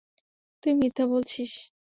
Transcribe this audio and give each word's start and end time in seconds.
তুই 0.63 0.73
মিথ্যা 0.73 1.05
বলছিস! 1.07 1.51